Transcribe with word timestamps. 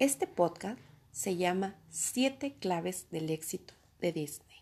Este 0.00 0.26
podcast 0.26 0.80
se 1.12 1.36
llama 1.36 1.76
Siete 1.90 2.54
claves 2.54 3.10
del 3.10 3.28
éxito 3.28 3.74
de 4.00 4.12
Disney. 4.12 4.56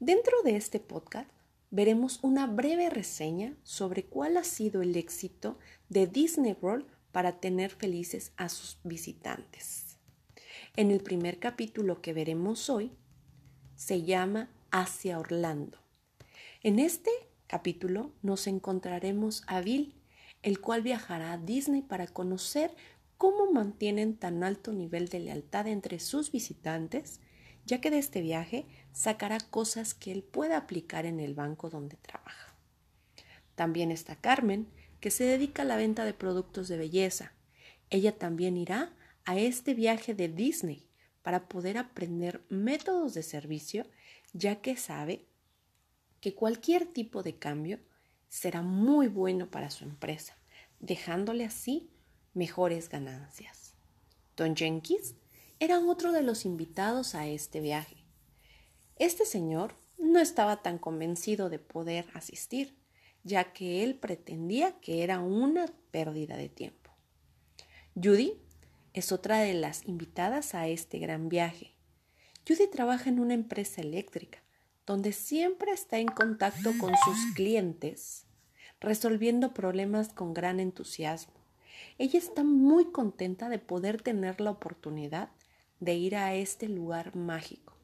Dentro 0.00 0.40
de 0.42 0.56
este 0.56 0.80
podcast 0.80 1.28
veremos 1.70 2.18
una 2.22 2.46
breve 2.46 2.88
reseña 2.88 3.54
sobre 3.62 4.04
cuál 4.06 4.38
ha 4.38 4.44
sido 4.44 4.80
el 4.80 4.96
éxito 4.96 5.58
de 5.90 6.06
Disney 6.06 6.56
World 6.62 6.86
para 7.12 7.40
tener 7.40 7.72
felices 7.72 8.32
a 8.38 8.48
sus 8.48 8.78
visitantes. 8.84 9.98
En 10.76 10.92
el 10.92 11.02
primer 11.02 11.38
capítulo 11.38 12.00
que 12.00 12.14
veremos 12.14 12.70
hoy 12.70 12.90
se 13.76 14.00
llama 14.00 14.48
Hacia 14.70 15.18
Orlando. 15.18 15.76
En 16.62 16.78
este 16.78 17.10
capítulo 17.48 18.12
nos 18.22 18.46
encontraremos 18.46 19.42
a 19.46 19.60
Bill, 19.60 19.94
el 20.40 20.58
cual 20.62 20.80
viajará 20.80 21.34
a 21.34 21.36
Disney 21.38 21.82
para 21.82 22.06
conocer 22.06 22.74
cómo 23.18 23.52
mantienen 23.52 24.16
tan 24.16 24.44
alto 24.44 24.72
nivel 24.72 25.08
de 25.08 25.18
lealtad 25.18 25.66
entre 25.66 25.98
sus 25.98 26.30
visitantes, 26.30 27.20
ya 27.66 27.80
que 27.80 27.90
de 27.90 27.98
este 27.98 28.22
viaje 28.22 28.64
sacará 28.92 29.38
cosas 29.40 29.92
que 29.92 30.12
él 30.12 30.22
pueda 30.22 30.56
aplicar 30.56 31.04
en 31.04 31.20
el 31.20 31.34
banco 31.34 31.68
donde 31.68 31.96
trabaja. 31.96 32.56
También 33.56 33.90
está 33.90 34.16
Carmen, 34.16 34.68
que 35.00 35.10
se 35.10 35.24
dedica 35.24 35.62
a 35.62 35.66
la 35.66 35.76
venta 35.76 36.04
de 36.04 36.14
productos 36.14 36.68
de 36.68 36.78
belleza. 36.78 37.32
Ella 37.90 38.16
también 38.16 38.56
irá 38.56 38.94
a 39.24 39.36
este 39.36 39.74
viaje 39.74 40.14
de 40.14 40.28
Disney 40.28 40.86
para 41.22 41.48
poder 41.48 41.76
aprender 41.76 42.44
métodos 42.48 43.14
de 43.14 43.22
servicio, 43.22 43.86
ya 44.32 44.60
que 44.60 44.76
sabe 44.76 45.26
que 46.20 46.34
cualquier 46.34 46.86
tipo 46.86 47.22
de 47.22 47.36
cambio 47.36 47.80
será 48.28 48.62
muy 48.62 49.08
bueno 49.08 49.50
para 49.50 49.70
su 49.70 49.84
empresa, 49.84 50.38
dejándole 50.80 51.44
así 51.44 51.90
mejores 52.38 52.88
ganancias. 52.88 53.74
Don 54.36 54.54
Jenkins 54.54 55.14
era 55.58 55.80
otro 55.80 56.12
de 56.12 56.22
los 56.22 56.44
invitados 56.44 57.16
a 57.16 57.26
este 57.26 57.60
viaje. 57.60 57.96
Este 58.96 59.26
señor 59.26 59.74
no 59.98 60.20
estaba 60.20 60.62
tan 60.62 60.78
convencido 60.78 61.50
de 61.50 61.58
poder 61.58 62.06
asistir, 62.14 62.78
ya 63.24 63.52
que 63.52 63.82
él 63.82 63.96
pretendía 63.96 64.78
que 64.80 65.02
era 65.02 65.18
una 65.18 65.66
pérdida 65.90 66.36
de 66.36 66.48
tiempo. 66.48 66.92
Judy 68.00 68.40
es 68.94 69.10
otra 69.10 69.40
de 69.40 69.54
las 69.54 69.86
invitadas 69.86 70.54
a 70.54 70.68
este 70.68 71.00
gran 71.00 71.28
viaje. 71.28 71.74
Judy 72.46 72.68
trabaja 72.70 73.10
en 73.10 73.18
una 73.18 73.34
empresa 73.34 73.80
eléctrica, 73.80 74.44
donde 74.86 75.12
siempre 75.12 75.72
está 75.72 75.98
en 75.98 76.06
contacto 76.06 76.72
con 76.78 76.94
sus 77.04 77.34
clientes, 77.34 78.26
resolviendo 78.80 79.52
problemas 79.52 80.12
con 80.12 80.32
gran 80.32 80.60
entusiasmo. 80.60 81.37
Ella 81.98 82.18
está 82.18 82.44
muy 82.44 82.86
contenta 82.86 83.48
de 83.48 83.58
poder 83.58 84.02
tener 84.02 84.40
la 84.40 84.50
oportunidad 84.50 85.30
de 85.80 85.94
ir 85.94 86.16
a 86.16 86.34
este 86.34 86.68
lugar 86.68 87.16
mágico, 87.16 87.74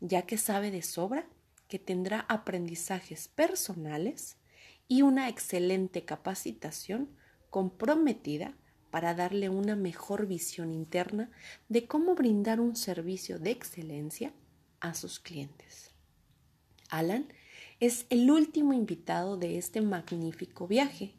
ya 0.00 0.22
que 0.22 0.38
sabe 0.38 0.70
de 0.70 0.82
sobra 0.82 1.26
que 1.68 1.78
tendrá 1.78 2.20
aprendizajes 2.28 3.28
personales 3.28 4.36
y 4.88 5.02
una 5.02 5.28
excelente 5.28 6.04
capacitación 6.04 7.08
comprometida 7.50 8.54
para 8.90 9.14
darle 9.14 9.48
una 9.48 9.74
mejor 9.74 10.26
visión 10.26 10.72
interna 10.72 11.30
de 11.68 11.86
cómo 11.86 12.14
brindar 12.14 12.60
un 12.60 12.76
servicio 12.76 13.38
de 13.38 13.50
excelencia 13.50 14.32
a 14.80 14.94
sus 14.94 15.18
clientes. 15.18 15.90
Alan 16.90 17.26
es 17.80 18.06
el 18.10 18.30
último 18.30 18.72
invitado 18.72 19.36
de 19.36 19.58
este 19.58 19.80
magnífico 19.80 20.68
viaje. 20.68 21.14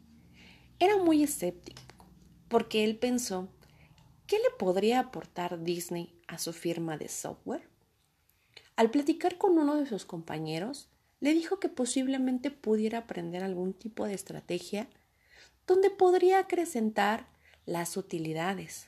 Era 0.78 0.96
muy 0.96 1.22
escéptico 1.22 1.85
porque 2.48 2.84
él 2.84 2.98
pensó, 2.98 3.48
¿qué 4.26 4.36
le 4.36 4.50
podría 4.58 5.00
aportar 5.00 5.62
Disney 5.62 6.14
a 6.26 6.38
su 6.38 6.52
firma 6.52 6.96
de 6.96 7.08
software? 7.08 7.68
Al 8.76 8.90
platicar 8.90 9.38
con 9.38 9.58
uno 9.58 9.76
de 9.76 9.86
sus 9.86 10.04
compañeros, 10.04 10.88
le 11.20 11.32
dijo 11.32 11.58
que 11.58 11.68
posiblemente 11.68 12.50
pudiera 12.50 12.98
aprender 12.98 13.42
algún 13.42 13.72
tipo 13.72 14.06
de 14.06 14.14
estrategia 14.14 14.88
donde 15.66 15.90
podría 15.90 16.38
acrecentar 16.38 17.26
las 17.64 17.96
utilidades. 17.96 18.86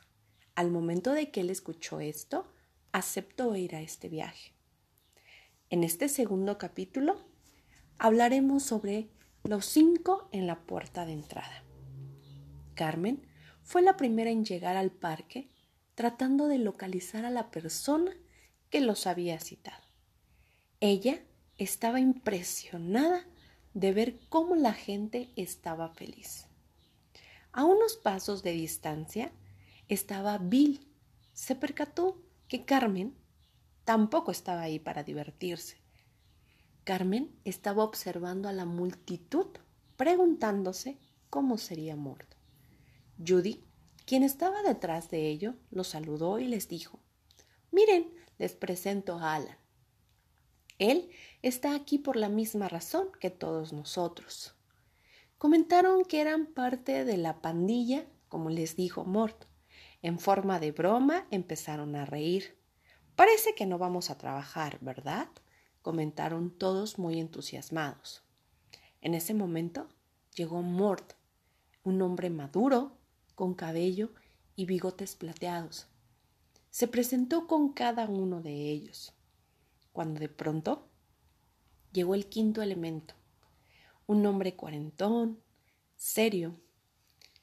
Al 0.55 0.71
momento 0.71 1.13
de 1.13 1.31
que 1.31 1.41
él 1.41 1.51
escuchó 1.51 2.01
esto, 2.01 2.47
aceptó 2.93 3.57
ir 3.57 3.75
a 3.75 3.81
este 3.81 4.09
viaje. 4.09 4.53
En 5.71 5.85
este 5.85 6.09
segundo 6.09 6.59
capítulo 6.59 7.21
hablaremos 7.99 8.63
sobre 8.63 9.09
los 9.45 9.67
cinco 9.67 10.29
en 10.33 10.47
la 10.47 10.61
puerta 10.61 11.05
de 11.05 11.13
entrada. 11.13 11.65
Carmen 12.75 13.28
fue 13.69 13.83
la 13.83 13.99
primera 13.99 14.31
en 14.31 14.47
llegar 14.47 14.79
al 14.79 14.91
parque 14.91 15.51
tratando 15.95 16.49
de 16.49 16.57
localizar 16.57 17.27
a 17.27 17.31
la 17.31 17.51
persona 17.51 18.17
que 18.71 18.81
los 18.81 19.07
había 19.07 19.39
citado. 19.41 19.85
Ella 20.81 21.23
estaba 21.59 22.01
impresionada 22.01 23.27
de 23.75 23.93
ver 23.93 24.21
cómo 24.31 24.57
la 24.57 24.73
gente 24.73 25.29
estaba 25.37 25.91
feliz. 25.91 26.47
A 27.53 27.65
unos 27.65 27.97
pasos 27.97 28.43
de 28.43 28.53
distancia 28.53 29.33
estaba 29.89 30.39
Bill. 30.39 30.81
Se 31.35 31.55
percató 31.55 32.23
que 32.49 32.65
Carmen 32.65 33.15
tampoco 33.85 34.31
estaba 34.31 34.63
ahí 34.63 34.79
para 34.79 35.03
divertirse. 35.03 35.77
Carmen 36.85 37.39
estaba 37.45 37.85
observando 37.85 38.49
a 38.49 38.53
la 38.53 38.65
multitud, 38.65 39.49
preguntándose 39.99 40.97
cómo 41.29 41.59
sería 41.59 41.97
muerto. 41.97 42.28
Judy, 43.25 43.65
quien 44.07 44.23
estaba 44.23 44.63
detrás 44.63 45.11
de 45.11 45.29
ello, 45.29 45.55
los 45.71 45.89
saludó 45.89 46.39
y 46.39 46.47
les 46.47 46.69
dijo, 46.69 47.01
Miren, 47.71 48.13
les 48.39 48.55
presento 48.55 49.19
a 49.19 49.35
Alan. 49.35 49.59
Él 50.79 51.11
está 51.43 51.75
aquí 51.75 51.99
por 51.99 52.17
la 52.17 52.29
misma 52.29 52.69
razón 52.69 53.09
que 53.21 53.31
todos 53.31 53.73
nosotros. 53.73 54.55
Comentaron 55.37 56.05
que 56.05 56.21
eran 56.21 56.47
parte 56.47 57.05
de 57.05 57.17
la 57.17 57.41
pandilla, 57.41 58.07
como 58.29 58.51
les 58.51 58.77
dijo 58.77 59.05
Mort. 59.05 59.45
En 60.03 60.19
forma 60.19 60.61
de 60.61 60.73
broma 60.73 61.27
empezaron 61.31 61.97
a 61.97 62.05
reír. 62.05 62.57
Parece 63.17 63.55
que 63.55 63.67
no 63.67 63.79
vamos 63.79 64.11
a 64.11 64.19
trabajar, 64.19 64.79
¿verdad? 64.81 65.29
comentaron 65.89 66.51
todos 66.51 66.99
muy 66.99 67.19
entusiasmados. 67.19 68.23
En 69.01 69.15
ese 69.15 69.33
momento 69.33 69.89
llegó 70.35 70.61
Mort, 70.61 71.15
un 71.83 72.03
hombre 72.03 72.29
maduro, 72.29 72.98
con 73.39 73.55
cabello 73.55 74.11
y 74.57 74.67
bigotes 74.67 75.15
plateados. 75.15 75.87
Se 76.71 76.89
presentó 76.89 77.47
con 77.47 77.73
cada 77.73 78.09
uno 78.09 78.43
de 78.43 78.69
ellos, 78.69 79.15
cuando 79.93 80.19
de 80.19 80.29
pronto 80.29 80.89
llegó 81.93 82.17
el 82.17 82.27
quinto 82.27 82.63
elemento, 82.63 83.15
un 84.09 84.27
hombre 84.27 84.57
cuarentón, 84.57 85.39
serio. 85.95 86.57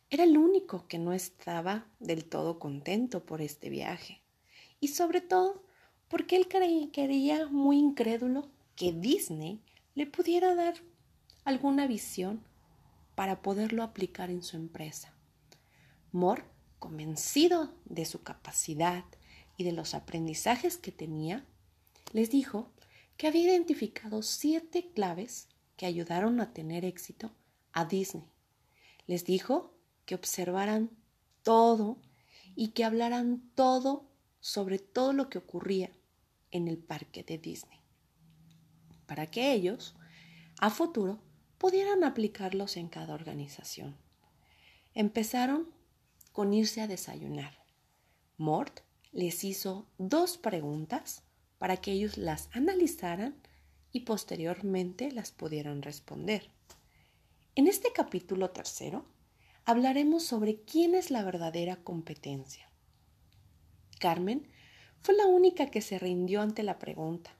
Era 0.09 0.25
el 0.25 0.37
único 0.37 0.85
que 0.89 0.99
no 0.99 1.13
estaba 1.13 1.87
del 2.01 2.25
todo 2.25 2.59
contento 2.59 3.25
por 3.25 3.41
este 3.41 3.69
viaje, 3.69 4.21
y 4.81 4.89
sobre 4.89 5.21
todo 5.21 5.63
porque 6.09 6.35
él 6.35 6.49
creía 6.49 7.47
muy 7.47 7.79
incrédulo 7.79 8.49
que 8.75 8.91
Disney 8.91 9.63
le 9.93 10.07
pudiera 10.07 10.55
dar 10.55 10.73
alguna 11.45 11.87
visión 11.87 12.43
para 13.15 13.41
poderlo 13.41 13.81
aplicar 13.81 14.29
en 14.29 14.43
su 14.43 14.57
empresa. 14.57 15.14
Moore, 16.15 16.45
convencido 16.79 17.75
de 17.83 18.05
su 18.05 18.23
capacidad 18.23 19.03
y 19.57 19.65
de 19.65 19.73
los 19.73 19.93
aprendizajes 19.93 20.77
que 20.77 20.93
tenía, 20.93 21.45
les 22.13 22.31
dijo 22.31 22.71
que 23.17 23.27
había 23.27 23.43
identificado 23.43 24.21
siete 24.21 24.91
claves 24.93 25.49
que 25.75 25.85
ayudaron 25.85 26.39
a 26.39 26.53
tener 26.53 26.85
éxito 26.85 27.35
a 27.73 27.83
Disney. 27.83 28.23
Les 29.07 29.25
dijo 29.25 29.73
que 30.05 30.15
observaran 30.15 30.89
todo 31.43 31.97
y 32.55 32.69
que 32.69 32.85
hablaran 32.85 33.51
todo 33.53 34.09
sobre 34.39 34.79
todo 34.79 35.11
lo 35.11 35.29
que 35.29 35.37
ocurría 35.37 35.91
en 36.49 36.69
el 36.69 36.77
parque 36.77 37.23
de 37.23 37.37
Disney, 37.37 37.81
para 39.05 39.27
que 39.27 39.51
ellos, 39.51 39.95
a 40.61 40.69
futuro, 40.69 41.19
pudieran 41.57 42.05
aplicarlos 42.05 42.77
en 42.77 42.87
cada 42.87 43.13
organización. 43.13 43.97
Empezaron 44.93 45.74
con 46.35 46.53
irse 46.53 46.81
a 46.81 46.87
desayunar. 46.87 47.57
Mort 48.35 48.81
les 49.13 49.45
hizo 49.45 49.87
dos 49.97 50.37
preguntas 50.37 51.23
para 51.59 51.77
que 51.77 51.93
ellos 51.93 52.17
las 52.17 52.49
analizaran 52.51 53.41
y 53.93 54.01
posteriormente 54.01 55.13
las 55.13 55.31
pudieran 55.31 55.81
responder. 55.81 56.51
En 57.55 57.67
este 57.67 57.93
capítulo 57.93 58.49
tercero 58.49 59.05
hablaremos 59.63 60.25
sobre 60.25 60.59
quién 60.59 60.93
es 60.93 61.09
la 61.09 61.23
verdadera 61.23 61.77
competencia. 61.77 62.69
Carmen 63.97 64.45
fue 64.99 65.15
la 65.15 65.27
única 65.27 65.71
que 65.71 65.79
se 65.79 65.99
rindió 65.99 66.41
ante 66.41 66.63
la 66.63 66.79
pregunta. 66.79 67.31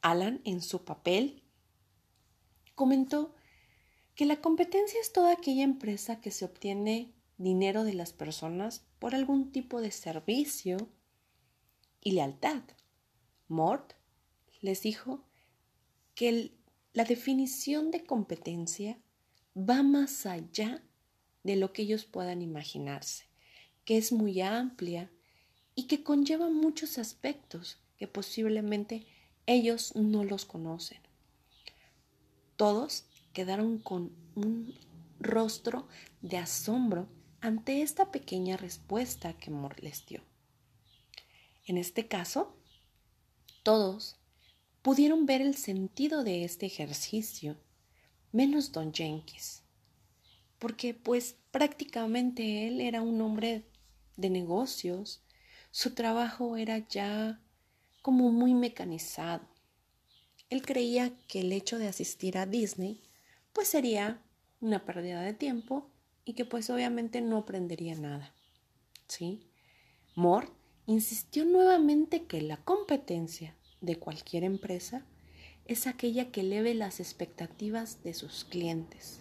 Alan, 0.00 0.40
en 0.44 0.62
su 0.62 0.82
papel, 0.82 1.42
comentó 2.74 3.34
que 4.14 4.24
la 4.24 4.40
competencia 4.40 4.98
es 4.98 5.12
toda 5.12 5.34
aquella 5.34 5.64
empresa 5.64 6.22
que 6.22 6.30
se 6.30 6.46
obtiene 6.46 7.12
dinero 7.38 7.84
de 7.84 7.94
las 7.94 8.12
personas 8.12 8.84
por 8.98 9.14
algún 9.14 9.52
tipo 9.52 9.80
de 9.80 9.92
servicio 9.92 10.76
y 12.02 12.12
lealtad. 12.12 12.62
Mort 13.46 13.94
les 14.60 14.82
dijo 14.82 15.24
que 16.14 16.52
la 16.92 17.04
definición 17.04 17.90
de 17.90 18.04
competencia 18.04 18.98
va 19.56 19.82
más 19.82 20.26
allá 20.26 20.82
de 21.44 21.56
lo 21.56 21.72
que 21.72 21.82
ellos 21.82 22.04
puedan 22.04 22.42
imaginarse, 22.42 23.26
que 23.84 23.96
es 23.96 24.12
muy 24.12 24.40
amplia 24.40 25.10
y 25.74 25.84
que 25.84 26.02
conlleva 26.02 26.50
muchos 26.50 26.98
aspectos 26.98 27.78
que 27.96 28.08
posiblemente 28.08 29.06
ellos 29.46 29.94
no 29.94 30.24
los 30.24 30.44
conocen. 30.44 30.98
Todos 32.56 33.04
quedaron 33.32 33.78
con 33.78 34.10
un 34.34 34.74
rostro 35.20 35.86
de 36.20 36.36
asombro 36.36 37.08
ante 37.40 37.82
esta 37.82 38.10
pequeña 38.10 38.56
respuesta 38.56 39.32
que 39.34 39.50
Moore 39.50 39.82
les 39.82 40.04
dio. 40.06 40.22
En 41.66 41.78
este 41.78 42.08
caso, 42.08 42.56
todos 43.62 44.16
pudieron 44.82 45.26
ver 45.26 45.42
el 45.42 45.54
sentido 45.54 46.24
de 46.24 46.44
este 46.44 46.66
ejercicio, 46.66 47.56
menos 48.32 48.72
don 48.72 48.92
Jenkins, 48.92 49.62
porque 50.58 50.94
pues 50.94 51.36
prácticamente 51.50 52.66
él 52.66 52.80
era 52.80 53.02
un 53.02 53.20
hombre 53.20 53.64
de 54.16 54.30
negocios, 54.30 55.22
su 55.70 55.94
trabajo 55.94 56.56
era 56.56 56.78
ya 56.88 57.40
como 58.02 58.32
muy 58.32 58.54
mecanizado. 58.54 59.46
Él 60.50 60.62
creía 60.62 61.12
que 61.28 61.40
el 61.40 61.52
hecho 61.52 61.78
de 61.78 61.88
asistir 61.88 62.38
a 62.38 62.46
Disney 62.46 63.02
pues 63.52 63.68
sería 63.68 64.22
una 64.60 64.84
pérdida 64.84 65.20
de 65.20 65.34
tiempo 65.34 65.90
y 66.28 66.34
que 66.34 66.44
pues 66.44 66.68
obviamente 66.68 67.22
no 67.22 67.38
aprendería 67.38 67.94
nada. 67.94 68.34
¿Sí? 69.06 69.40
Mort 70.14 70.52
insistió 70.84 71.46
nuevamente 71.46 72.24
que 72.24 72.42
la 72.42 72.58
competencia 72.58 73.54
de 73.80 73.98
cualquier 73.98 74.44
empresa 74.44 75.06
es 75.64 75.86
aquella 75.86 76.30
que 76.30 76.42
eleve 76.42 76.74
las 76.74 77.00
expectativas 77.00 78.02
de 78.02 78.12
sus 78.12 78.44
clientes. 78.44 79.20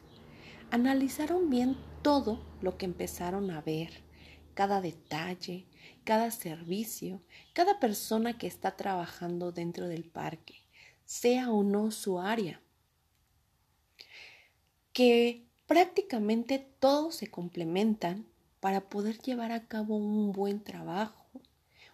Analizaron 0.70 1.50
bien 1.50 1.78
todo 2.02 2.44
lo 2.62 2.78
que 2.78 2.84
empezaron 2.84 3.52
a 3.52 3.62
ver, 3.62 4.04
cada 4.54 4.82
detalle, 4.82 5.66
cada 6.04 6.30
servicio, 6.30 7.22
cada 7.54 7.80
persona 7.80 8.38
que 8.38 8.48
está 8.48 8.76
trabajando 8.76 9.54
dentro 9.54 9.88
del 9.88 10.04
parque, 10.04 10.56
sea 11.06 11.52
o 11.52 11.64
no 11.64 11.90
su 11.92 12.20
área. 12.20 12.60
Que 14.92 15.47
prácticamente 15.68 16.60
todos 16.80 17.16
se 17.16 17.30
complementan 17.30 18.26
para 18.60 18.90
poder 18.90 19.20
llevar 19.20 19.52
a 19.52 19.68
cabo 19.68 19.98
un 19.98 20.32
buen 20.32 20.64
trabajo, 20.64 21.28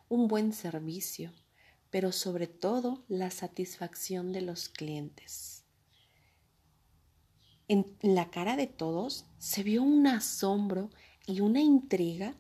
un 0.08 0.28
buen 0.28 0.54
servicio, 0.54 1.32
pero 1.90 2.12
sobre 2.12 2.48
todo 2.48 3.04
la 3.08 3.32
satisfacción 3.32 4.32
de 4.32 4.42
los 4.42 4.70
clientes. 4.70 5.66
En 7.68 7.98
la 8.02 8.30
cara 8.30 8.56
de 8.56 8.68
todos 8.68 9.26
se 9.38 9.64
vio 9.64 9.84
un 9.84 10.08
asombro 10.08 10.90
y 11.26 11.42
una 11.42 11.62
intriga 11.62 12.36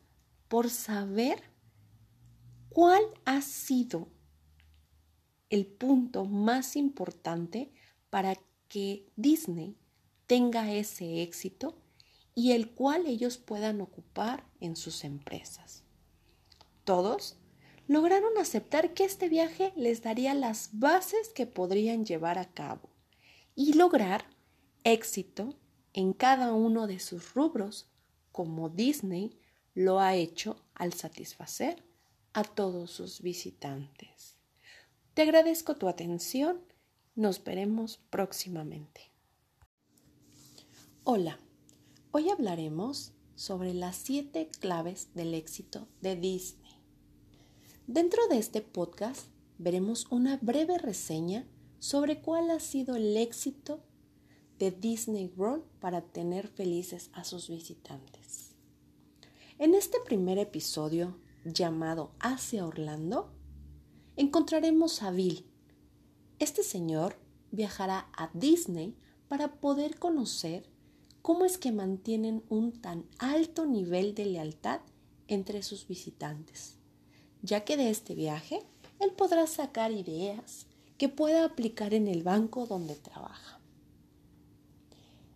por 0.47 0.69
saber 0.69 1.41
cuál 2.69 3.01
ha 3.25 3.41
sido 3.41 4.09
el 5.49 5.65
punto 5.65 6.25
más 6.25 6.75
importante 6.75 7.71
para 8.09 8.35
que 8.67 9.07
Disney 9.15 9.77
tenga 10.33 10.73
ese 10.73 11.21
éxito 11.21 11.75
y 12.33 12.53
el 12.53 12.71
cual 12.71 13.05
ellos 13.05 13.37
puedan 13.37 13.81
ocupar 13.81 14.43
en 14.59 14.75
sus 14.75 15.03
empresas. 15.03 15.83
Todos 16.85 17.37
lograron 17.87 18.35
aceptar 18.39 18.95
que 18.95 19.03
este 19.03 19.29
viaje 19.29 19.73
les 19.75 20.01
daría 20.01 20.33
las 20.33 20.71
bases 20.79 21.29
que 21.29 21.45
podrían 21.45 22.03
llevar 22.03 22.39
a 22.39 22.51
cabo 22.51 22.89
y 23.53 23.73
lograr 23.73 24.25
éxito 24.83 25.53
en 25.93 26.13
cada 26.13 26.51
uno 26.53 26.87
de 26.87 26.97
sus 26.97 27.35
rubros, 27.35 27.91
como 28.31 28.69
Disney 28.69 29.39
lo 29.75 29.99
ha 29.99 30.15
hecho 30.15 30.65
al 30.73 30.93
satisfacer 30.93 31.83
a 32.33 32.43
todos 32.43 32.89
sus 32.89 33.21
visitantes. 33.21 34.35
Te 35.13 35.21
agradezco 35.21 35.75
tu 35.75 35.87
atención. 35.87 36.59
Nos 37.13 37.43
veremos 37.43 37.99
próximamente. 38.09 39.12
Hola, 41.05 41.37
hoy 42.11 42.29
hablaremos 42.29 43.11
sobre 43.35 43.73
las 43.73 43.97
siete 43.97 44.47
claves 44.61 45.09
del 45.13 45.33
éxito 45.33 45.89
de 45.99 46.15
Disney. 46.15 46.71
Dentro 47.87 48.25
de 48.29 48.37
este 48.37 48.61
podcast 48.61 49.27
veremos 49.57 50.07
una 50.11 50.37
breve 50.41 50.77
reseña 50.77 51.45
sobre 51.79 52.21
cuál 52.21 52.49
ha 52.51 52.61
sido 52.61 52.95
el 52.95 53.17
éxito 53.17 53.83
de 54.59 54.71
Disney 54.71 55.29
World 55.35 55.65
para 55.81 55.99
tener 55.99 56.47
felices 56.47 57.09
a 57.11 57.25
sus 57.25 57.49
visitantes. 57.49 58.55
En 59.59 59.75
este 59.75 59.97
primer 60.05 60.37
episodio, 60.37 61.17
llamado 61.43 62.13
Hacia 62.21 62.65
Orlando, 62.65 63.29
encontraremos 64.15 65.03
a 65.03 65.11
Bill. 65.11 65.45
Este 66.39 66.63
señor 66.63 67.17
viajará 67.51 68.07
a 68.15 68.29
Disney 68.33 68.95
para 69.27 69.59
poder 69.59 69.99
conocer 69.99 70.71
cómo 71.23 71.45
es 71.45 71.57
que 71.57 71.71
mantienen 71.71 72.43
un 72.49 72.71
tan 72.71 73.05
alto 73.17 73.65
nivel 73.65 74.13
de 74.13 74.27
lealtad 74.27 74.81
entre 75.27 75.63
sus 75.63 75.87
visitantes 75.87 76.77
ya 77.43 77.65
que 77.65 77.77
de 77.77 77.91
este 77.91 78.15
viaje 78.15 78.63
él 78.99 79.11
podrá 79.11 79.45
sacar 79.45 79.91
ideas 79.91 80.65
que 80.97 81.09
pueda 81.09 81.45
aplicar 81.45 81.93
en 81.93 82.07
el 82.07 82.23
banco 82.23 82.65
donde 82.65 82.95
trabaja. 82.95 83.59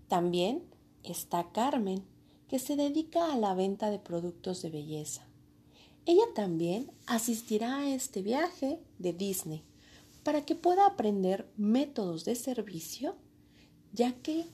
También 0.07 0.63
está 1.03 1.51
Carmen, 1.51 2.03
que 2.47 2.59
se 2.59 2.77
dedica 2.77 3.33
a 3.33 3.37
la 3.37 3.53
venta 3.53 3.91
de 3.91 3.99
productos 3.99 4.61
de 4.61 4.69
belleza. 4.69 5.27
Ella 6.05 6.23
también 6.33 6.89
asistirá 7.05 7.79
a 7.79 7.89
este 7.89 8.21
viaje 8.21 8.79
de 8.97 9.11
Disney 9.11 9.63
para 10.23 10.45
que 10.45 10.55
pueda 10.55 10.87
aprender 10.87 11.49
métodos 11.57 12.23
de 12.23 12.35
servicio, 12.35 13.15
ya 13.91 14.13
que 14.13 14.45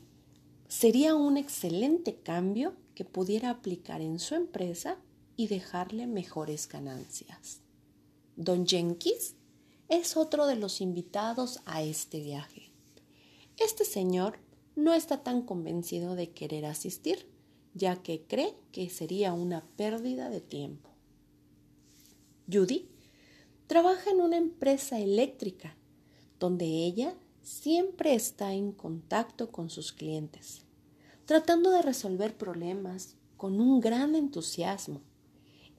sería 0.74 1.13
un 1.13 1.38
excelente 1.38 2.15
cambio 2.15 2.74
que 2.96 3.06
pudiera 3.06 3.51
aplicar 3.51 4.01
en 4.01 4.18
su 4.18 4.34
empresa 4.34 4.98
y 5.38 5.46
dejarle 5.46 6.08
mejores 6.08 6.68
ganancias. 6.68 7.60
Don 8.38 8.65
Jenkins 8.65 9.36
es 9.88 10.18
otro 10.18 10.48
de 10.48 10.56
los 10.56 10.82
invitados 10.82 11.60
a 11.65 11.84
este 11.84 12.22
viaje. 12.22 12.72
Este 13.58 13.86
señor 13.86 14.39
no 14.75 14.96
está 14.96 15.22
tan 15.22 15.44
convencido 15.44 16.15
de 16.15 16.32
querer 16.32 16.65
asistir, 16.65 17.30
ya 17.75 18.01
que 18.01 18.24
cree 18.24 18.56
que 18.72 18.89
sería 18.89 19.32
una 19.32 19.63
pérdida 19.77 20.32
de 20.32 20.42
tiempo. 20.42 20.89
Judy 22.51 22.89
trabaja 23.68 24.10
en 24.10 24.22
una 24.22 24.38
empresa 24.38 25.00
eléctrica, 25.00 25.77
donde 26.39 26.65
ella 26.65 27.15
siempre 27.44 28.15
está 28.15 28.53
en 28.53 28.72
contacto 28.72 29.51
con 29.51 29.70
sus 29.70 29.94
clientes, 29.94 30.62
tratando 31.25 31.72
de 31.72 31.82
resolver 31.82 32.38
problemas 32.38 33.15
con 33.38 33.60
un 33.60 33.80
gran 33.80 34.15
entusiasmo. 34.15 35.01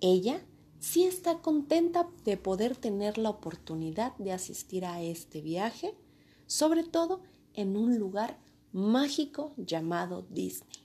Ella 0.00 0.44
sí 0.78 1.04
está 1.04 1.38
contenta 1.38 2.08
de 2.24 2.36
poder 2.36 2.76
tener 2.76 3.18
la 3.18 3.30
oportunidad 3.30 4.14
de 4.16 4.32
asistir 4.32 4.84
a 4.84 5.02
este 5.02 5.40
viaje, 5.40 5.94
sobre 6.46 6.84
todo 6.84 7.22
en 7.54 7.76
un 7.76 7.98
lugar 7.98 8.38
mágico 8.72 9.54
llamado 9.56 10.26
Disney, 10.30 10.76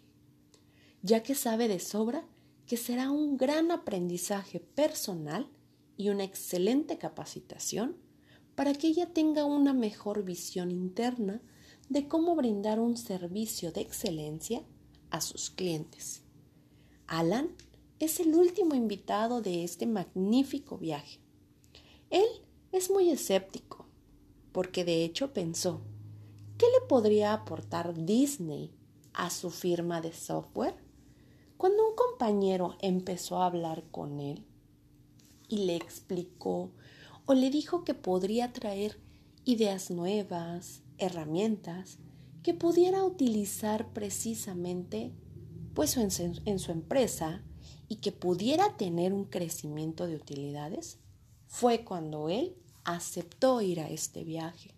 ya 1.01 1.24
que 1.24 1.36
sabe 1.36 1.68
de 1.68 1.80
sobra 1.80 2.25
que 2.66 2.78
será 2.78 3.10
un 3.10 3.36
gran 3.36 3.72
aprendizaje 3.72 4.60
personal 4.60 5.50
y 5.98 6.10
una 6.10 6.24
excelente 6.24 6.98
capacitación 6.98 7.98
para 8.56 8.74
que 8.74 8.88
ella 8.88 9.12
tenga 9.12 9.44
una 9.44 9.74
mejor 9.74 10.24
visión 10.24 10.70
interna 10.70 11.42
de 11.89 12.08
cómo 12.08 12.36
brindar 12.36 12.79
un 12.79 12.98
servicio 12.98 13.72
de 13.72 13.81
excelencia 13.81 14.63
a 15.10 15.22
sus 15.22 15.50
clientes. 15.50 16.22
Alan 17.08 17.50
es 18.00 18.19
el 18.19 18.36
último 18.36 18.75
invitado 18.75 19.41
de 19.41 19.63
este 19.63 19.88
magnífico 19.88 20.77
viaje. 20.77 21.19
Él 22.12 22.27
es 22.72 22.91
muy 22.91 23.10
escéptico, 23.10 23.88
porque 24.51 24.86
de 24.86 25.03
hecho 25.03 25.34
pensó, 25.34 25.81
¿qué 26.60 26.67
le 26.67 26.88
podría 26.88 27.34
aportar 27.34 28.05
Disney 28.05 28.72
a 29.13 29.31
su 29.31 29.50
firma 29.50 30.00
de 30.00 30.13
software? 30.13 30.75
Cuando 31.58 31.89
un 31.89 31.96
compañero 31.96 32.77
empezó 32.81 33.41
a 33.41 33.48
hablar 33.48 33.84
con 33.89 34.19
él 34.19 34.46
y 35.48 35.65
le 35.65 35.75
explicó 35.75 36.72
o 37.25 37.34
le 37.34 37.50
dijo 37.50 37.84
que 37.84 37.96
podría 37.96 38.53
traer 38.53 39.00
ideas 39.43 39.89
nuevas, 39.89 40.84
herramientas 41.00 41.98
que 42.44 42.53
pudiera 42.53 43.03
utilizar 43.03 43.91
precisamente 43.94 45.12
pues 45.74 45.98
en, 45.98 46.60
su 46.60 46.72
empresa 46.72 47.41
y 47.88 47.98
que 47.98 48.12
pudiera 48.12 48.75
tener 48.77 49.13
un 49.13 49.25
crecimiento 49.25 50.08
de 50.08 50.15
utilidades, 50.15 51.00
fue 51.48 51.84
cuando 51.84 52.29
él 52.29 52.56
aceptó 52.84 53.62
ir 53.62 53.79
a 53.79 53.89
este 53.89 54.24
viaje. 54.24 54.74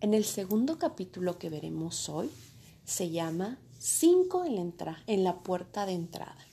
En 0.00 0.14
el 0.14 0.24
segundo 0.24 0.78
capítulo 0.78 1.38
que 1.38 1.50
veremos 1.50 2.08
hoy 2.08 2.30
se 2.84 3.10
llama 3.10 3.58
Cinco 3.78 4.44
en 4.44 4.56
la, 4.56 5.02
en 5.06 5.24
la 5.24 5.42
puerta 5.42 5.86
de 5.86 5.92
entrada. 5.92 6.46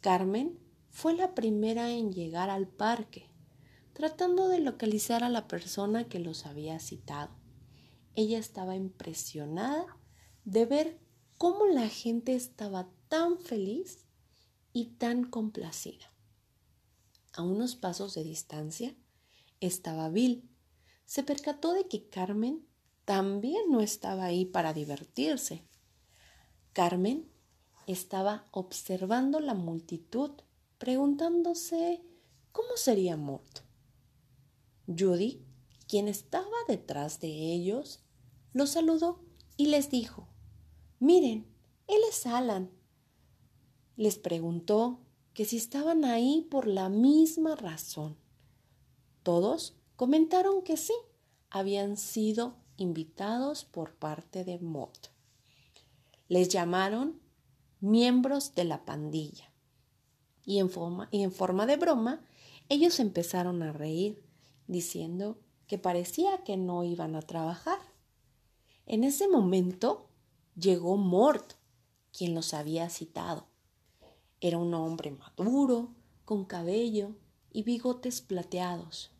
Carmen 0.00 0.58
fue 0.90 1.14
la 1.14 1.34
primera 1.34 1.90
en 1.90 2.12
llegar 2.12 2.50
al 2.50 2.66
parque, 2.66 3.26
tratando 3.92 4.48
de 4.48 4.60
localizar 4.60 5.22
a 5.22 5.28
la 5.28 5.48
persona 5.48 6.04
que 6.04 6.18
los 6.18 6.46
había 6.46 6.78
citado. 6.80 7.41
Ella 8.14 8.38
estaba 8.38 8.76
impresionada 8.76 9.86
de 10.44 10.66
ver 10.66 11.00
cómo 11.38 11.66
la 11.66 11.88
gente 11.88 12.34
estaba 12.34 12.90
tan 13.08 13.38
feliz 13.38 14.06
y 14.72 14.86
tan 14.96 15.24
complacida. 15.24 16.12
A 17.32 17.42
unos 17.42 17.76
pasos 17.76 18.14
de 18.14 18.24
distancia 18.24 18.94
estaba 19.60 20.08
Bill. 20.10 20.48
Se 21.04 21.22
percató 21.22 21.72
de 21.72 21.88
que 21.88 22.08
Carmen 22.08 22.66
también 23.04 23.70
no 23.70 23.80
estaba 23.80 24.24
ahí 24.24 24.44
para 24.44 24.72
divertirse. 24.72 25.64
Carmen 26.72 27.30
estaba 27.86 28.48
observando 28.50 29.40
la 29.40 29.54
multitud, 29.54 30.30
preguntándose 30.78 32.02
cómo 32.52 32.76
sería 32.76 33.16
Mort. 33.16 33.60
Judy, 34.86 35.44
quien 35.88 36.08
estaba 36.08 36.56
detrás 36.68 37.20
de 37.20 37.28
ellos, 37.28 38.01
los 38.52 38.70
saludó 38.70 39.20
y 39.56 39.66
les 39.66 39.90
dijo, 39.90 40.28
Miren, 40.98 41.46
él 41.88 42.00
es 42.08 42.26
Alan. 42.26 42.70
Les 43.96 44.18
preguntó 44.18 45.00
que 45.34 45.44
si 45.44 45.56
estaban 45.56 46.04
ahí 46.04 46.46
por 46.50 46.66
la 46.66 46.88
misma 46.88 47.56
razón. 47.56 48.16
Todos 49.22 49.76
comentaron 49.96 50.62
que 50.62 50.76
sí, 50.76 50.94
habían 51.50 51.96
sido 51.96 52.56
invitados 52.76 53.64
por 53.64 53.94
parte 53.94 54.44
de 54.44 54.58
Mott. 54.58 55.10
Les 56.28 56.48
llamaron 56.48 57.20
miembros 57.80 58.54
de 58.54 58.64
la 58.64 58.84
pandilla. 58.84 59.52
Y 60.44 60.58
en, 60.58 60.70
forma, 60.70 61.08
y 61.10 61.22
en 61.22 61.32
forma 61.32 61.66
de 61.66 61.76
broma, 61.76 62.24
ellos 62.68 63.00
empezaron 63.00 63.62
a 63.62 63.72
reír, 63.72 64.24
diciendo 64.66 65.38
que 65.66 65.78
parecía 65.78 66.42
que 66.44 66.56
no 66.56 66.84
iban 66.84 67.14
a 67.14 67.22
trabajar. 67.22 67.78
En 68.86 69.04
ese 69.04 69.28
momento 69.28 70.08
llegó 70.56 70.96
Mort, 70.96 71.54
quien 72.16 72.34
los 72.34 72.52
había 72.52 72.90
citado. 72.90 73.46
Era 74.40 74.58
un 74.58 74.74
hombre 74.74 75.12
maduro, 75.12 75.94
con 76.24 76.44
cabello 76.44 77.14
y 77.50 77.62
bigotes 77.62 78.20
plateados. 78.20 79.10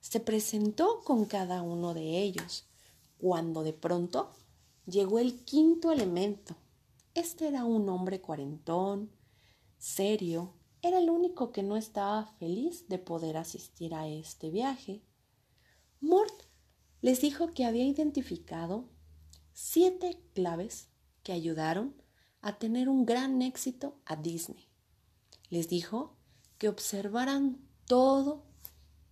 Se 0.00 0.20
presentó 0.20 1.00
con 1.04 1.24
cada 1.26 1.62
uno 1.62 1.94
de 1.94 2.22
ellos, 2.22 2.66
cuando 3.18 3.62
de 3.62 3.72
pronto 3.72 4.30
llegó 4.86 5.18
el 5.18 5.44
quinto 5.44 5.92
elemento, 5.92 6.56
este 7.14 7.46
era 7.46 7.64
un 7.64 7.88
hombre 7.88 8.20
cuarentón, 8.20 9.10
serio, 9.78 10.52
era 10.82 10.98
el 10.98 11.10
único 11.10 11.52
que 11.52 11.62
no 11.62 11.76
estaba 11.76 12.26
feliz 12.38 12.88
de 12.88 12.98
poder 12.98 13.36
asistir 13.36 13.94
a 13.94 14.08
este 14.08 14.50
viaje. 14.50 15.02
Mort 16.00 16.42
les 17.00 17.20
dijo 17.20 17.52
que 17.52 17.64
había 17.64 17.84
identificado 17.84 18.88
siete 19.54 20.20
claves 20.34 20.88
que 21.22 21.32
ayudaron 21.32 21.94
a 22.42 22.58
tener 22.58 22.88
un 22.88 23.06
gran 23.06 23.40
éxito 23.40 23.96
a 24.04 24.16
Disney. 24.16 24.68
Les 25.48 25.68
dijo 25.68 26.16
que 26.58 26.68
observaran 26.68 27.58
todo 27.86 28.44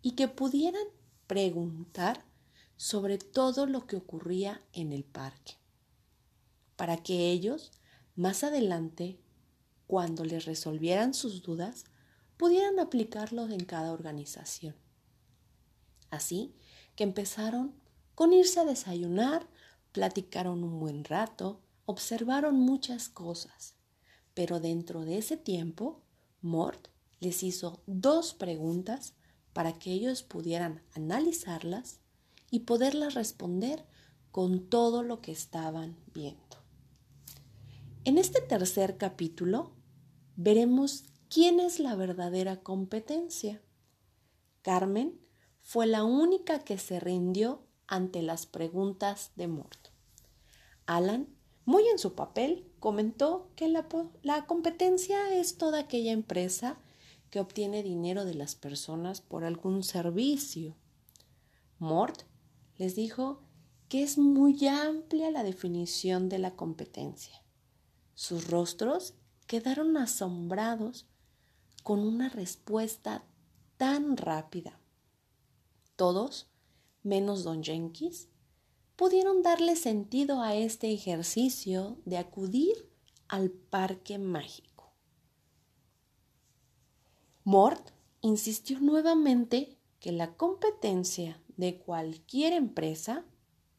y 0.02 0.12
que 0.12 0.28
pudieran 0.28 0.84
preguntar 1.26 2.24
sobre 2.76 3.16
todo 3.16 3.66
lo 3.66 3.86
que 3.86 3.96
ocurría 3.96 4.60
en 4.72 4.92
el 4.92 5.04
parque, 5.04 5.54
para 6.76 6.96
que 6.96 7.30
ellos 7.30 7.70
más 8.16 8.42
adelante, 8.42 9.20
cuando 9.86 10.24
les 10.24 10.44
resolvieran 10.44 11.14
sus 11.14 11.42
dudas, 11.42 11.84
pudieran 12.36 12.80
aplicarlos 12.80 13.50
en 13.50 13.64
cada 13.64 13.92
organización. 13.92 14.74
Así 16.10 16.54
que 16.96 17.04
empezaron 17.04 17.74
con 18.14 18.32
irse 18.32 18.60
a 18.60 18.64
desayunar, 18.64 19.48
platicaron 19.92 20.64
un 20.64 20.80
buen 20.80 21.04
rato, 21.04 21.60
observaron 21.86 22.56
muchas 22.56 23.08
cosas, 23.08 23.74
pero 24.34 24.60
dentro 24.60 25.04
de 25.04 25.18
ese 25.18 25.36
tiempo, 25.36 26.02
Mort 26.40 26.88
les 27.20 27.42
hizo 27.42 27.82
dos 27.86 28.34
preguntas 28.34 29.14
para 29.52 29.78
que 29.78 29.92
ellos 29.92 30.22
pudieran 30.22 30.82
analizarlas 30.94 32.00
y 32.50 32.60
poderlas 32.60 33.14
responder 33.14 33.86
con 34.30 34.68
todo 34.68 35.02
lo 35.02 35.20
que 35.20 35.30
estaban 35.30 35.96
viendo. 36.12 36.56
En 38.04 38.18
este 38.18 38.40
tercer 38.40 38.96
capítulo 38.96 39.72
veremos 40.36 41.04
quién 41.28 41.60
es 41.60 41.78
la 41.78 41.94
verdadera 41.94 42.60
competencia. 42.60 43.62
Carmen 44.62 45.20
fue 45.60 45.86
la 45.86 46.02
única 46.02 46.64
que 46.64 46.78
se 46.78 46.98
rindió 46.98 47.62
ante 47.92 48.22
las 48.22 48.46
preguntas 48.46 49.30
de 49.36 49.48
Mort. 49.48 49.88
Alan, 50.86 51.28
muy 51.64 51.86
en 51.88 51.98
su 51.98 52.14
papel, 52.14 52.66
comentó 52.80 53.50
que 53.54 53.68
la, 53.68 53.86
la, 54.22 54.46
competencia 54.46 55.34
es 55.34 55.56
toda 55.56 55.80
aquella 55.80 56.12
empresa 56.12 56.78
que 57.30 57.40
obtiene 57.40 57.82
dinero 57.82 58.24
de 58.24 58.34
las 58.34 58.54
personas 58.54 59.20
por 59.20 59.44
algún 59.44 59.82
servicio. 59.82 60.74
Mort 61.78 62.22
les 62.76 62.96
dijo 62.96 63.42
que 63.88 64.02
es 64.02 64.18
muy 64.18 64.66
amplia 64.66 65.30
la 65.30 65.44
definición 65.44 66.28
de 66.28 66.38
la 66.38 66.56
competencia 66.56 67.42
sus 68.22 68.48
rostros 68.48 69.14
quedaron 69.48 69.96
asombrados 69.96 71.08
con 71.82 71.98
una 71.98 72.28
respuesta 72.28 73.24
tan 73.76 74.16
rápida. 74.16 74.78
Todos, 75.96 76.51
menos 77.02 77.44
don 77.44 77.62
Jenkins, 77.62 78.28
pudieron 78.96 79.42
darle 79.42 79.76
sentido 79.76 80.40
a 80.42 80.54
este 80.54 80.92
ejercicio 80.92 81.98
de 82.04 82.18
acudir 82.18 82.90
al 83.28 83.50
parque 83.50 84.18
mágico. 84.18 84.92
Mort 87.44 87.90
insistió 88.20 88.78
nuevamente 88.78 89.78
que 89.98 90.12
la 90.12 90.36
competencia 90.36 91.42
de 91.56 91.78
cualquier 91.78 92.52
empresa 92.52 93.24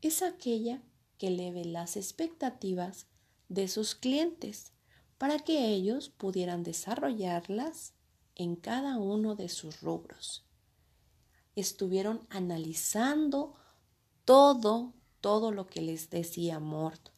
es 0.01 0.21
aquella 0.21 0.81
que 1.17 1.27
eleve 1.27 1.63
las 1.63 1.95
expectativas 1.95 3.07
de 3.47 3.67
sus 3.67 3.95
clientes 3.95 4.73
para 5.17 5.39
que 5.39 5.69
ellos 5.69 6.09
pudieran 6.09 6.63
desarrollarlas 6.63 7.93
en 8.35 8.55
cada 8.55 8.97
uno 8.97 9.35
de 9.35 9.47
sus 9.47 9.81
rubros. 9.81 10.45
Estuvieron 11.55 12.25
analizando 12.29 13.55
todo, 14.25 14.93
todo 15.21 15.51
lo 15.51 15.67
que 15.67 15.81
les 15.81 16.09
decía 16.09 16.59
Mort. 16.59 17.09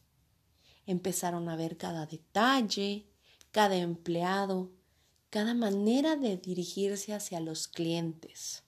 Empezaron 0.86 1.48
a 1.48 1.56
ver 1.56 1.76
cada 1.76 2.06
detalle, 2.06 3.06
cada 3.50 3.76
empleado, 3.76 4.70
cada 5.30 5.54
manera 5.54 6.16
de 6.16 6.36
dirigirse 6.36 7.12
hacia 7.12 7.40
los 7.40 7.68
clientes, 7.68 8.64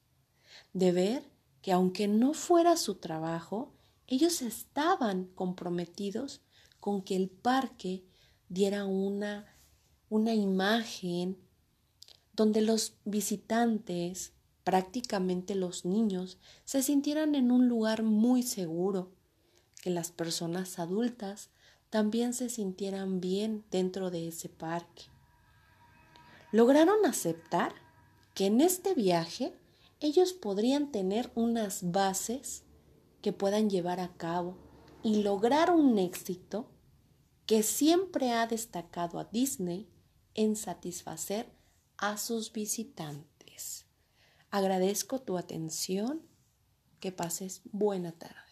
de 0.73 0.93
ver 0.93 1.31
que 1.63 1.73
aunque 1.73 2.09
no 2.09 2.35
fuera 2.35 2.77
su 2.77 2.97
trabajo, 2.97 3.75
ellos 4.07 4.43
estaban 4.43 5.27
comprometidos 5.35 6.41
con 6.81 7.03
que 7.03 7.17
el 7.17 7.29
parque 7.29 8.05
diera 8.49 8.87
una, 8.87 9.47
una 10.09 10.35
imagen 10.35 11.39
donde 12.33 12.63
los 12.63 12.95
visitantes, 13.05 14.33
prácticamente 14.69 15.55
los 15.55 15.87
niños, 15.87 16.37
se 16.67 16.83
sintieran 16.83 17.35
en 17.35 17.51
un 17.51 17.69
lugar 17.69 18.03
muy 18.03 18.43
seguro, 18.43 19.11
que 19.81 19.89
las 19.89 20.13
personas 20.13 20.79
adultas 20.79 21.49
también 21.89 22.35
se 22.35 22.51
sintieran 22.51 23.19
bien 23.19 23.65
dentro 23.71 24.11
de 24.11 24.29
ese 24.29 24.51
parque. 24.51 25.05
Lograron 26.53 27.07
aceptar 27.07 27.73
que 28.35 28.45
en 28.45 28.61
este 28.61 28.93
viaje 28.93 29.59
ellos 30.01 30.35
podrían 30.35 30.93
tener 30.93 31.33
unas 31.35 31.91
bases 31.91 32.65
que 33.23 33.33
puedan 33.33 33.71
llevar 33.71 34.01
a 34.01 34.13
cabo 34.19 34.59
y 35.03 35.23
lograr 35.23 35.71
un 35.71 35.97
éxito 35.99 36.69
que 37.47 37.63
siempre 37.63 38.33
ha 38.33 38.47
destacado 38.47 39.19
a 39.19 39.25
Disney 39.25 39.89
en 40.35 40.57
satisfacer 40.57 41.51
a 41.97 42.19
sus 42.19 42.53
visitantes. 42.53 43.38
Agradezco 44.51 45.21
tu 45.21 45.39
atención. 45.39 46.23
Que 47.01 47.13
pases 47.13 47.61
buena 47.71 48.11
tarde. 48.11 48.48